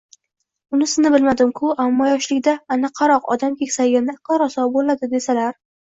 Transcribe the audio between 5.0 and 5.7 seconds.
desalar...